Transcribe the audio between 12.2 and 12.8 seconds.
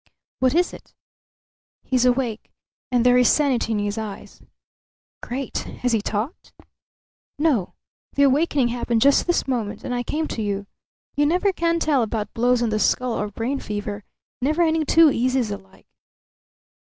blows on the